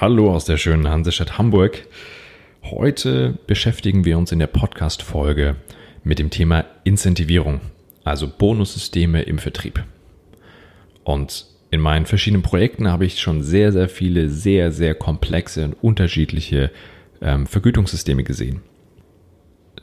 Hallo 0.00 0.32
aus 0.32 0.44
der 0.44 0.58
schönen 0.58 0.86
Hansestadt 0.86 1.38
Hamburg. 1.38 1.88
Heute 2.62 3.36
beschäftigen 3.48 4.04
wir 4.04 4.16
uns 4.16 4.30
in 4.30 4.38
der 4.38 4.46
Podcast-Folge 4.46 5.56
mit 6.04 6.20
dem 6.20 6.30
Thema 6.30 6.66
Incentivierung, 6.84 7.60
also 8.04 8.28
Bonussysteme 8.28 9.22
im 9.22 9.40
Vertrieb. 9.40 9.82
Und 11.02 11.46
in 11.72 11.80
meinen 11.80 12.06
verschiedenen 12.06 12.44
Projekten 12.44 12.86
habe 12.86 13.06
ich 13.06 13.18
schon 13.18 13.42
sehr, 13.42 13.72
sehr 13.72 13.88
viele 13.88 14.28
sehr, 14.28 14.70
sehr 14.70 14.94
komplexe 14.94 15.64
und 15.64 15.74
unterschiedliche 15.82 16.70
ähm, 17.20 17.48
Vergütungssysteme 17.48 18.22
gesehen. 18.22 18.62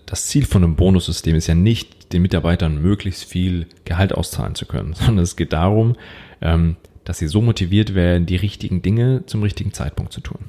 Das 0.06 0.28
Ziel 0.28 0.46
von 0.46 0.64
einem 0.64 0.78
Bonussystem 0.78 1.36
ist 1.36 1.48
ja 1.48 1.56
nicht, 1.56 2.14
den 2.14 2.22
Mitarbeitern 2.22 2.82
möglichst 2.82 3.26
viel 3.26 3.68
Gehalt 3.84 4.16
auszahlen 4.16 4.56
zu 4.56 4.66
können, 4.66 4.94
sondern 4.96 5.26
es 5.26 5.36
geht 5.36 5.52
darum, 5.52 5.98
ähm, 6.42 6.78
dass 7.06 7.20
sie 7.20 7.28
so 7.28 7.42
motiviert 7.42 7.96
werden, 7.96 8.26
die 8.26 8.36
richtigen 8.36 8.82
Dinge 8.82 9.26
zum 9.26 9.44
richtigen 9.44 9.74
Zeitpunkt 9.74 10.12
zu 10.12 10.22
tun. 10.22 10.40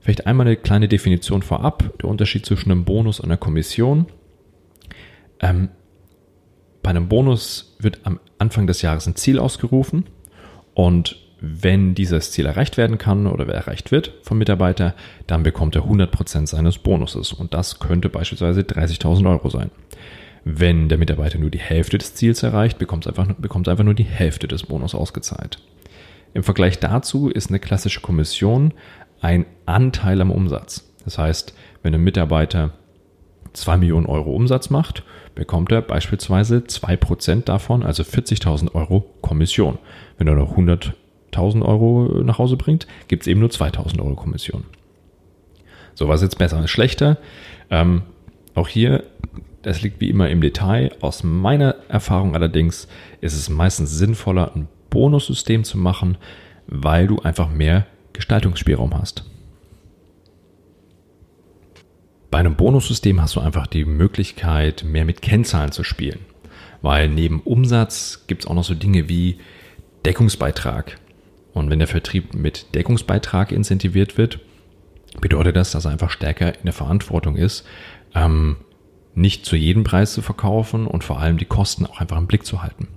Vielleicht 0.00 0.26
einmal 0.26 0.46
eine 0.46 0.56
kleine 0.56 0.88
Definition 0.88 1.42
vorab, 1.42 1.92
der 2.00 2.08
Unterschied 2.08 2.44
zwischen 2.44 2.72
einem 2.72 2.84
Bonus 2.84 3.20
und 3.20 3.26
einer 3.26 3.36
Kommission. 3.36 4.06
Ähm, 5.38 5.68
bei 6.82 6.90
einem 6.90 7.08
Bonus 7.08 7.76
wird 7.78 8.00
am 8.02 8.18
Anfang 8.38 8.66
des 8.66 8.82
Jahres 8.82 9.06
ein 9.06 9.14
Ziel 9.14 9.38
ausgerufen 9.38 10.06
und 10.74 11.16
wenn 11.40 11.94
dieses 11.94 12.30
Ziel 12.30 12.46
erreicht 12.46 12.76
werden 12.76 12.98
kann 12.98 13.26
oder 13.26 13.46
erreicht 13.48 13.90
wird 13.90 14.14
vom 14.22 14.38
Mitarbeiter, 14.38 14.94
dann 15.26 15.42
bekommt 15.42 15.74
er 15.74 15.82
100% 15.82 16.46
seines 16.46 16.78
Bonuses 16.78 17.32
und 17.32 17.52
das 17.52 17.80
könnte 17.80 18.08
beispielsweise 18.08 18.60
30.000 18.60 19.28
Euro 19.28 19.50
sein. 19.50 19.70
Wenn 20.44 20.88
der 20.88 20.98
Mitarbeiter 20.98 21.38
nur 21.38 21.50
die 21.50 21.58
Hälfte 21.58 21.98
des 21.98 22.14
Ziels 22.14 22.42
erreicht, 22.42 22.78
bekommt 22.78 23.06
er 23.06 23.18
einfach, 23.18 23.34
bekommt 23.36 23.68
einfach 23.68 23.84
nur 23.84 23.94
die 23.94 24.04
Hälfte 24.04 24.48
des 24.48 24.64
Bonus 24.64 24.94
ausgezahlt. 24.94 25.58
Im 26.34 26.42
Vergleich 26.42 26.78
dazu 26.78 27.28
ist 27.28 27.50
eine 27.50 27.60
klassische 27.60 28.00
Kommission 28.00 28.72
ein 29.20 29.46
Anteil 29.66 30.20
am 30.20 30.30
Umsatz. 30.30 30.90
Das 31.04 31.16
heißt, 31.16 31.54
wenn 31.82 31.94
ein 31.94 32.02
Mitarbeiter 32.02 32.72
2 33.52 33.76
Millionen 33.78 34.06
Euro 34.06 34.34
Umsatz 34.34 34.70
macht, 34.70 35.04
bekommt 35.34 35.72
er 35.72 35.82
beispielsweise 35.82 36.58
2% 36.58 37.44
davon, 37.44 37.82
also 37.82 38.02
40.000 38.02 38.74
Euro 38.74 39.06
Kommission. 39.20 39.78
Wenn 40.18 40.26
er 40.26 40.34
noch 40.34 40.56
100.000 40.56 41.62
Euro 41.62 42.22
nach 42.24 42.38
Hause 42.38 42.56
bringt, 42.56 42.86
gibt 43.08 43.22
es 43.22 43.26
eben 43.26 43.40
nur 43.40 43.50
2.000 43.50 44.00
Euro 44.00 44.14
Kommission. 44.14 44.64
So, 45.94 46.08
was 46.08 46.22
jetzt 46.22 46.38
besser 46.38 46.66
schlechter? 46.68 47.18
Ähm, 47.70 48.02
auch 48.54 48.68
hier, 48.68 49.04
das 49.62 49.82
liegt 49.82 50.00
wie 50.00 50.10
immer 50.10 50.30
im 50.30 50.40
Detail. 50.40 50.92
Aus 51.00 51.22
meiner 51.22 51.76
Erfahrung 51.88 52.34
allerdings 52.34 52.88
ist 53.20 53.34
es 53.34 53.48
meistens 53.48 53.90
sinnvoller, 53.96 54.52
ein 54.56 54.68
Bonussystem 54.92 55.64
zu 55.64 55.78
machen, 55.78 56.18
weil 56.66 57.06
du 57.06 57.18
einfach 57.20 57.48
mehr 57.48 57.86
Gestaltungsspielraum 58.12 58.94
hast. 58.94 59.24
Bei 62.30 62.38
einem 62.38 62.56
Bonussystem 62.56 63.20
hast 63.20 63.36
du 63.36 63.40
einfach 63.40 63.66
die 63.66 63.84
Möglichkeit, 63.84 64.84
mehr 64.84 65.04
mit 65.04 65.22
Kennzahlen 65.22 65.72
zu 65.72 65.82
spielen. 65.82 66.20
Weil 66.82 67.08
neben 67.08 67.40
Umsatz 67.40 68.24
gibt 68.26 68.42
es 68.42 68.50
auch 68.50 68.54
noch 68.54 68.64
so 68.64 68.74
Dinge 68.74 69.08
wie 69.08 69.38
Deckungsbeitrag. 70.04 70.98
Und 71.54 71.70
wenn 71.70 71.78
der 71.78 71.88
Vertrieb 71.88 72.34
mit 72.34 72.74
Deckungsbeitrag 72.74 73.52
incentiviert 73.52 74.18
wird, 74.18 74.40
bedeutet 75.20 75.56
das, 75.56 75.70
dass 75.72 75.84
er 75.84 75.92
einfach 75.92 76.10
stärker 76.10 76.54
in 76.54 76.64
der 76.64 76.72
Verantwortung 76.72 77.36
ist, 77.36 77.66
ähm, 78.14 78.56
nicht 79.14 79.46
zu 79.46 79.56
jedem 79.56 79.84
Preis 79.84 80.12
zu 80.12 80.22
verkaufen 80.22 80.86
und 80.86 81.04
vor 81.04 81.20
allem 81.20 81.38
die 81.38 81.44
Kosten 81.44 81.86
auch 81.86 82.00
einfach 82.00 82.18
im 82.18 82.26
Blick 82.26 82.44
zu 82.44 82.62
halten. 82.62 82.88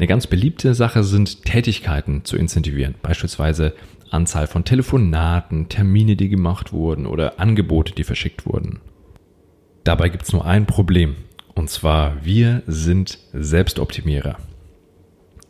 Eine 0.00 0.06
ganz 0.06 0.26
beliebte 0.26 0.72
Sache 0.72 1.04
sind 1.04 1.44
Tätigkeiten 1.44 2.24
zu 2.24 2.38
incentivieren, 2.38 2.94
beispielsweise 3.02 3.74
Anzahl 4.08 4.46
von 4.46 4.64
Telefonaten, 4.64 5.68
Termine, 5.68 6.16
die 6.16 6.30
gemacht 6.30 6.72
wurden 6.72 7.04
oder 7.04 7.38
Angebote, 7.38 7.92
die 7.92 8.04
verschickt 8.04 8.46
wurden. 8.46 8.80
Dabei 9.84 10.08
gibt 10.08 10.22
es 10.22 10.32
nur 10.32 10.46
ein 10.46 10.64
Problem, 10.64 11.16
und 11.54 11.68
zwar 11.68 12.24
wir 12.24 12.62
sind 12.66 13.18
Selbstoptimierer. 13.34 14.38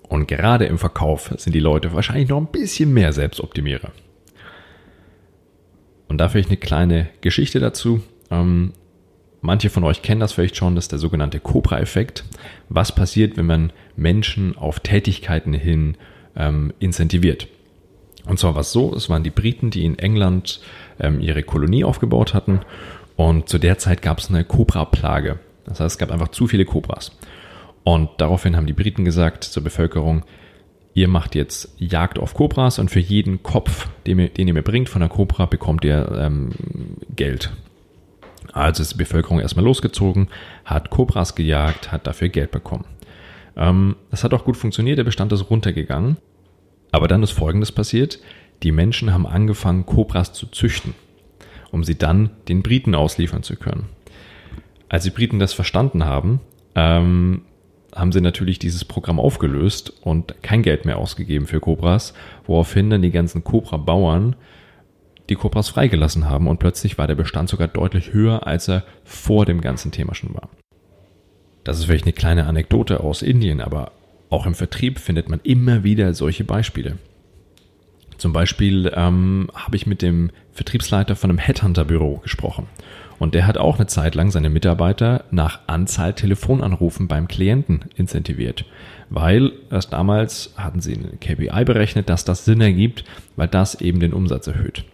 Und 0.09 0.27
gerade 0.27 0.65
im 0.65 0.79
Verkauf 0.79 1.33
sind 1.37 1.55
die 1.55 1.61
Leute 1.61 1.95
wahrscheinlich 1.95 2.29
noch 2.29 2.39
ein 2.39 2.51
bisschen 2.51 2.93
mehr 2.93 3.13
Selbstoptimierer. 3.13 3.93
Und 6.09 6.19
dafür 6.19 6.41
ich 6.41 6.49
eine 6.49 6.57
kleine 6.57 7.09
Geschichte 7.21 7.61
dazu. 7.61 8.03
Manche 9.43 9.71
von 9.71 9.85
euch 9.85 10.03
kennen 10.03 10.21
das 10.21 10.33
vielleicht 10.33 10.57
schon, 10.57 10.75
das 10.75 10.85
ist 10.85 10.93
der 10.93 10.99
sogenannte 10.99 11.41
Cobra-Effekt. 11.41 12.25
Was 12.69 12.95
passiert, 12.95 13.37
wenn 13.37 13.47
man 13.47 13.73
Menschen 13.97 14.57
auf 14.57 14.81
Tätigkeiten 14.81 15.55
hin 15.55 15.97
ähm, 16.37 16.73
incentiviert? 16.79 17.49
Und 18.27 18.39
zwar 18.39 18.55
war 18.55 18.61
es 18.61 18.73
so, 18.73 18.95
es 18.95 19.09
waren 19.09 19.23
die 19.23 19.31
Briten, 19.31 19.71
die 19.71 19.85
in 19.85 19.99
England 19.99 20.61
ähm, 20.99 21.21
ihre 21.21 21.43
Kolonie 21.43 21.85
aufgebaut 21.85 22.35
hatten 22.35 22.61
und 23.17 23.49
zu 23.49 23.59
der 23.59 23.79
Zeit 23.79 24.03
gab 24.03 24.19
es 24.19 24.31
eine 24.31 24.45
Cobra-Plage. 24.45 25.39
Das 25.65 25.81
heißt, 25.81 25.95
es 25.95 25.99
gab 25.99 26.11
einfach 26.11 26.29
zu 26.29 26.47
viele 26.47 26.65
Cobras. 26.65 27.13
Und 27.85 28.09
daraufhin 28.19 28.57
haben 28.57 28.67
die 28.67 28.73
Briten 28.73 29.05
gesagt 29.05 29.45
zur 29.45 29.63
Bevölkerung, 29.63 30.25
ihr 30.95 31.09
macht 31.09 31.35
jetzt 31.35 31.75
Jagd 31.79 32.19
auf 32.19 32.35
Cobras 32.35 32.79
und 32.79 32.91
für 32.91 33.01
jeden 33.01 33.43
Kopf, 33.43 33.89
den 34.07 34.19
ihr, 34.19 34.29
den 34.29 34.49
ihr 34.49 34.55
mir 34.55 34.63
bringt 34.63 34.89
von 34.89 35.01
der 35.01 35.09
Cobra, 35.09 35.47
bekommt 35.47 35.85
ihr 35.85 36.11
ähm, 36.19 36.51
Geld. 37.15 37.53
Also 38.53 38.83
ist 38.83 38.95
die 38.95 38.99
Bevölkerung 38.99 39.41
erstmal 39.41 39.65
losgezogen, 39.65 40.29
hat 40.65 40.91
Kobras 40.91 41.35
gejagt, 41.35 41.93
hat 41.93 42.07
dafür 42.07 42.29
Geld 42.29 42.51
bekommen. 42.51 42.85
Ähm, 43.57 43.97
das 44.11 44.25
hat 44.25 44.35
auch 44.35 44.45
gut 44.45 44.57
funktioniert, 44.57 44.99
der 44.99 45.05
Bestand 45.05 45.33
ist 45.33 45.51
runtergegangen. 45.51 46.17
Aber 46.93 47.09
dann 47.09 47.23
ist 47.23 47.31
Folgendes 47.31 47.73
passiert. 47.73 48.19
Die 48.63 48.73
Menschen 48.73 49.13
haben 49.13 49.27
angefangen, 49.27 49.87
Kobras 49.87 50.33
zu 50.33 50.47
züchten, 50.47 50.95
um 51.71 51.85
sie 51.85 51.97
dann 51.97 52.31
den 52.49 52.63
Briten 52.63 52.95
ausliefern 52.95 53.43
zu 53.43 53.57
können. 53.57 53.89
Als 54.89 55.05
die 55.05 55.11
Briten 55.11 55.39
das 55.39 55.53
verstanden 55.53 56.05
haben, 56.05 56.41
ähm, 56.75 57.43
haben 57.95 58.13
sie 58.13 58.21
natürlich 58.21 58.59
dieses 58.59 58.85
Programm 58.85 59.19
aufgelöst 59.19 59.93
und 60.03 60.43
kein 60.43 60.63
Geld 60.63 60.85
mehr 60.85 60.99
ausgegeben 60.99 61.47
für 61.47 61.61
Kobras, 61.61 62.13
woraufhin 62.47 62.91
dann 62.91 63.03
die 63.03 63.11
ganzen 63.11 63.45
Cobra-Bauern 63.45 64.37
die 65.31 65.37
Cobras 65.37 65.69
freigelassen 65.69 66.29
haben 66.29 66.49
und 66.49 66.59
plötzlich 66.59 66.99
war 66.99 67.07
der 67.07 67.15
Bestand 67.15 67.49
sogar 67.49 67.69
deutlich 67.69 68.13
höher, 68.13 68.47
als 68.47 68.69
er 68.69 68.85
vor 69.05 69.47
dem 69.47 69.61
ganzen 69.61 69.93
Thema 69.93 70.15
schon 70.15 70.35
war. 70.35 70.51
Das 71.65 71.79
ist 71.79 71.85
vielleicht 71.87 72.05
eine 72.05 72.13
kleine 72.13 72.47
Anekdote 72.47 73.01
aus 73.01 73.23
Indien, 73.23 73.61
aber 73.61 73.93
auch 74.29 74.47
im 74.47 74.55
Vertrieb 74.55 74.99
findet 74.99 75.29
man 75.29 75.41
immer 75.43 75.85
wieder 75.85 76.15
solche 76.15 76.45
Beispiele. 76.45 76.99
Zum 78.17 78.33
Beispiel 78.33 78.93
ähm, 78.95 79.51
habe 79.55 79.77
ich 79.77 79.87
mit 79.87 80.03
dem 80.03 80.31
Vertriebsleiter 80.53 81.17
von 81.17 81.31
einem 81.31 81.39
Headhunter-Büro 81.39 82.19
gesprochen. 82.19 82.67
Und 83.19 83.35
der 83.35 83.47
hat 83.47 83.59
auch 83.59 83.77
eine 83.77 83.87
Zeit 83.87 84.15
lang 84.15 84.31
seine 84.31 84.51
Mitarbeiter 84.51 85.25
nach 85.31 85.61
Anzahl 85.67 86.15
Telefonanrufen 86.15 87.07
beim 87.07 87.29
Klienten 87.29 87.85
incentiviert. 87.95 88.65
Weil 89.11 89.53
erst 89.71 89.93
damals 89.93 90.55
hatten 90.57 90.81
sie 90.81 90.95
eine 90.95 91.17
KPI 91.19 91.65
berechnet, 91.65 92.09
dass 92.09 92.25
das 92.25 92.45
Sinn 92.45 92.61
ergibt, 92.61 93.05
weil 93.37 93.49
das 93.49 93.81
eben 93.81 94.01
den 94.01 94.13
Umsatz 94.15 94.47
erhöht. 94.47 94.85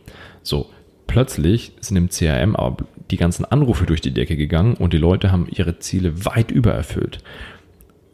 So, 0.46 0.70
plötzlich 1.08 1.72
sind 1.80 1.96
im 1.96 2.08
CRM 2.08 2.56
die 3.10 3.16
ganzen 3.16 3.44
Anrufe 3.44 3.84
durch 3.84 4.00
die 4.00 4.14
Decke 4.14 4.36
gegangen 4.36 4.74
und 4.74 4.92
die 4.92 4.98
Leute 4.98 5.32
haben 5.32 5.48
ihre 5.50 5.80
Ziele 5.80 6.24
weit 6.24 6.52
übererfüllt. 6.52 7.18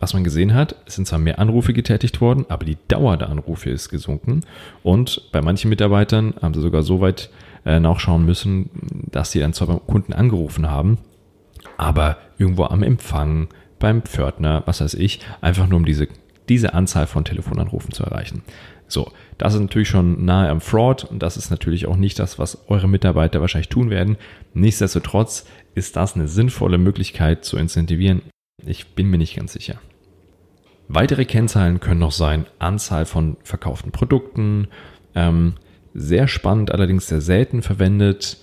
Was 0.00 0.14
man 0.14 0.24
gesehen 0.24 0.54
hat, 0.54 0.76
es 0.86 0.94
sind 0.94 1.06
zwar 1.06 1.18
mehr 1.18 1.38
Anrufe 1.38 1.74
getätigt 1.74 2.22
worden, 2.22 2.46
aber 2.48 2.64
die 2.64 2.78
Dauer 2.88 3.18
der 3.18 3.28
Anrufe 3.28 3.68
ist 3.68 3.90
gesunken. 3.90 4.40
Und 4.82 5.30
bei 5.30 5.42
manchen 5.42 5.68
Mitarbeitern 5.68 6.32
haben 6.40 6.54
sie 6.54 6.62
sogar 6.62 6.82
so 6.82 7.02
weit 7.02 7.28
äh, 7.66 7.78
nachschauen 7.78 8.24
müssen, 8.24 8.70
dass 9.10 9.30
sie 9.30 9.40
dann 9.40 9.52
zwar 9.52 9.68
beim 9.68 9.86
Kunden 9.86 10.14
angerufen 10.14 10.70
haben, 10.70 10.98
aber 11.76 12.16
irgendwo 12.38 12.64
am 12.64 12.82
Empfang, 12.82 13.48
beim 13.78 14.02
Pförtner, 14.02 14.62
was 14.64 14.80
weiß 14.80 14.94
ich, 14.94 15.20
einfach 15.42 15.68
nur 15.68 15.76
um 15.76 15.84
diese, 15.84 16.08
diese 16.48 16.72
Anzahl 16.72 17.06
von 17.06 17.26
Telefonanrufen 17.26 17.92
zu 17.92 18.04
erreichen. 18.04 18.42
So, 18.92 19.10
das 19.38 19.54
ist 19.54 19.60
natürlich 19.60 19.88
schon 19.88 20.22
nahe 20.26 20.50
am 20.50 20.60
Fraud 20.60 21.04
und 21.04 21.22
das 21.22 21.38
ist 21.38 21.50
natürlich 21.50 21.86
auch 21.86 21.96
nicht 21.96 22.18
das, 22.18 22.38
was 22.38 22.68
eure 22.68 22.88
Mitarbeiter 22.88 23.40
wahrscheinlich 23.40 23.70
tun 23.70 23.88
werden. 23.88 24.18
Nichtsdestotrotz 24.52 25.46
ist 25.74 25.96
das 25.96 26.14
eine 26.14 26.28
sinnvolle 26.28 26.76
Möglichkeit 26.76 27.42
zu 27.42 27.56
incentivieren. 27.56 28.20
Ich 28.66 28.88
bin 28.88 29.08
mir 29.08 29.16
nicht 29.16 29.34
ganz 29.34 29.54
sicher. 29.54 29.80
Weitere 30.88 31.24
Kennzahlen 31.24 31.80
können 31.80 32.00
noch 32.00 32.12
sein 32.12 32.44
Anzahl 32.58 33.06
von 33.06 33.38
verkauften 33.44 33.92
Produkten. 33.92 34.68
Ähm, 35.14 35.54
sehr 35.94 36.28
spannend, 36.28 36.70
allerdings 36.70 37.06
sehr 37.06 37.22
selten 37.22 37.62
verwendet, 37.62 38.36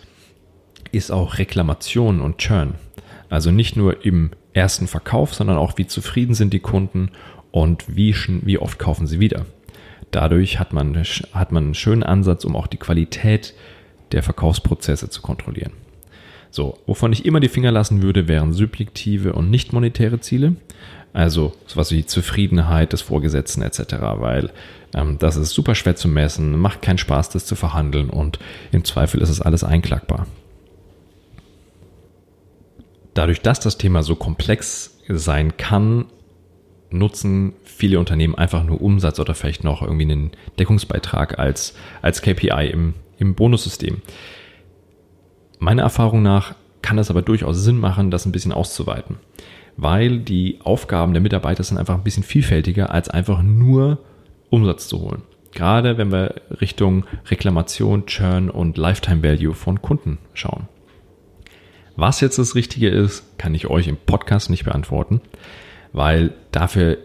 ist 0.92 1.12
auch 1.12 1.38
Reklamation 1.38 2.22
und 2.22 2.40
Churn. 2.40 2.74
Also 3.30 3.52
nicht 3.52 3.76
nur 3.76 4.04
im 4.04 4.32
ersten 4.54 4.88
Verkauf, 4.88 5.36
sondern 5.36 5.58
auch 5.58 5.78
wie 5.78 5.86
zufrieden 5.86 6.34
sind 6.34 6.54
die 6.54 6.60
Kunden 6.60 7.12
und 7.52 7.96
wie, 7.96 8.16
wie 8.16 8.58
oft 8.58 8.80
kaufen 8.80 9.06
sie 9.06 9.20
wieder. 9.20 9.46
Dadurch 10.12 10.60
hat 10.60 10.74
man, 10.74 10.96
hat 11.34 11.52
man 11.52 11.66
einen 11.66 11.74
schönen 11.76 12.04
Ansatz, 12.04 12.46
um 12.46 12.56
auch 12.56 12.68
die 12.68 12.78
Qualität 12.78 13.54
der 14.12 14.24
Verkaufsprozesse 14.24 15.10
zu 15.10 15.22
kontrollieren. 15.22 15.74
So, 16.52 16.80
wovon 16.88 17.14
ich 17.14 17.26
immer 17.26 17.40
die 17.40 17.50
Finger 17.50 17.72
lassen 17.72 18.02
würde, 18.02 18.28
wären 18.28 18.54
subjektive 18.54 19.34
und 19.34 19.52
nicht 19.52 19.72
monetäre 19.72 20.20
Ziele. 20.20 20.56
Also 21.14 21.54
sowas 21.66 21.92
wie 21.92 22.06
Zufriedenheit 22.06 22.94
des 22.94 23.02
Vorgesetzten 23.02 23.62
etc., 23.62 23.96
weil 24.16 24.52
ähm, 24.96 25.18
das 25.20 25.36
ist 25.36 25.52
super 25.52 25.76
schwer 25.76 25.96
zu 25.96 26.08
messen, 26.08 26.58
macht 26.60 26.82
keinen 26.82 26.98
Spaß, 26.98 27.30
das 27.30 27.46
zu 27.46 27.56
verhandeln 27.56 28.10
und 28.10 28.40
im 28.72 28.84
Zweifel 28.84 29.22
ist 29.22 29.30
es 29.30 29.42
alles 29.42 29.64
einklagbar. 29.64 30.28
Dadurch, 33.14 33.42
dass 33.42 33.60
das 33.60 33.78
Thema 33.78 34.04
so 34.04 34.16
komplex 34.16 34.98
sein 35.08 35.58
kann, 35.58 36.06
nutzen 36.92 37.54
viele 37.64 38.00
Unternehmen 38.00 38.36
einfach 38.36 38.64
nur 38.64 38.82
Umsatz 38.82 39.20
oder 39.20 39.36
vielleicht 39.36 39.64
noch 39.64 39.82
irgendwie 39.82 40.04
einen 40.04 40.32
Deckungsbeitrag 40.58 41.40
als, 41.40 41.76
als 42.02 42.22
KPI 42.22 42.70
im, 42.72 42.94
im 43.18 43.36
Bonussystem. 43.36 44.02
Meiner 45.60 45.84
Erfahrung 45.84 46.22
nach 46.22 46.56
kann 46.82 46.98
es 46.98 47.10
aber 47.10 47.22
durchaus 47.22 47.64
Sinn 47.64 47.78
machen, 47.78 48.12
das 48.12 48.26
ein 48.26 48.32
bisschen 48.32 48.54
auszuweiten, 48.54 49.18
weil 49.78 50.20
die 50.20 50.60
Aufgaben 50.64 51.14
der 51.14 51.22
Mitarbeiter 51.22 51.64
sind 51.64 51.78
einfach 51.78 51.96
ein 51.96 52.04
bisschen 52.04 52.24
vielfältiger, 52.24 52.92
als 52.92 53.10
einfach 53.10 53.44
nur 53.44 54.00
Umsatz 54.50 54.88
zu 54.88 55.02
holen. 55.02 55.24
Gerade 55.52 55.98
wenn 55.98 56.12
wir 56.12 56.36
Richtung 56.62 57.06
Reklamation, 57.30 58.06
Churn 58.06 58.50
und 58.50 58.78
Lifetime 58.78 59.24
Value 59.24 59.54
von 59.54 59.82
Kunden 59.82 60.20
schauen. 60.34 60.68
Was 61.96 62.22
jetzt 62.22 62.38
das 62.38 62.56
Richtige 62.56 62.90
ist, 62.90 63.38
kann 63.38 63.54
ich 63.56 63.68
euch 63.68 63.88
im 63.88 63.98
Podcast 63.98 64.50
nicht 64.50 64.64
beantworten, 64.64 65.22
weil 65.94 66.34
dafür 66.52 66.98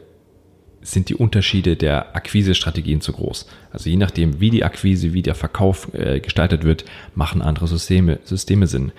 sind 0.81 1.09
die 1.09 1.15
Unterschiede 1.15 1.77
der 1.77 2.15
Akquise-Strategien 2.15 3.01
zu 3.01 3.13
groß. 3.13 3.47
Also 3.73 3.89
je 3.89 3.97
nachdem, 3.97 4.41
wie 4.41 4.51
die 4.51 4.65
Akquise, 4.65 5.15
wie 5.15 5.23
der 5.23 5.35
Verkauf 5.35 5.93
äh, 5.95 6.21
gestaltet 6.21 6.63
wird, 6.63 6.85
machen 7.15 7.41
andere 7.41 7.67
Systeme, 7.67 8.21
Systeme 8.25 8.67
Sinn. 8.67 8.93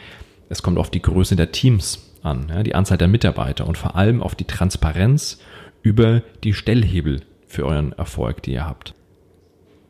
Es 0.50 0.64
kommt 0.64 0.80
auf 0.80 0.90
die 0.90 1.02
Größe 1.02 1.36
der 1.36 1.52
Teams 1.52 2.12
an, 2.24 2.48
ja, 2.50 2.64
die 2.64 2.76
Anzahl 2.76 2.98
der 2.98 3.08
Mitarbeiter 3.08 3.68
und 3.68 3.78
vor 3.78 3.96
allem 3.96 4.22
auf 4.22 4.36
die 4.36 4.46
Transparenz 4.46 5.40
über 5.84 6.24
die 6.44 6.54
Stellhebel 6.54 7.22
für 7.46 7.66
euren 7.66 7.92
Erfolg, 7.94 8.42
die 8.42 8.54
ihr 8.54 8.66
habt. 8.66 8.96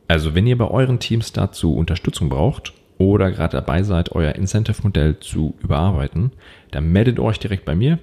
Also 0.08 0.36
wenn 0.36 0.46
ihr 0.46 0.58
bei 0.58 0.68
euren 0.68 1.00
Teams 1.00 1.32
dazu 1.32 1.76
Unterstützung 1.76 2.30
braucht 2.30 2.74
oder 2.98 3.32
gerade 3.32 3.58
dabei 3.58 3.84
seid, 3.84 4.12
euer 4.12 4.36
Incentive-Modell 4.36 5.20
zu 5.20 5.56
überarbeiten, 5.62 6.32
dann 6.72 6.92
meldet 6.92 7.20
euch 7.20 7.40
direkt 7.40 7.66
bei 7.66 7.76
mir. 7.76 8.00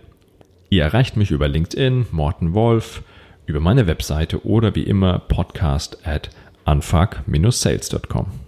Ihr 0.73 0.85
erreicht 0.85 1.19
mich 1.19 1.31
über 1.31 1.49
LinkedIn, 1.49 2.07
Morten 2.13 2.55
Wolf, 2.55 3.03
über 3.45 3.61
meine 3.61 3.87
Webseite 3.87 4.47
oder 4.47 4.75
wie 4.75 4.85
immer 4.85 5.19
podcast 5.19 5.99
at 6.07 6.31
unfuck-sales.com. 6.65 8.42